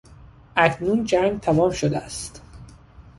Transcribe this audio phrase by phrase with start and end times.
[0.55, 2.41] اکنون جنگ تمام شده است.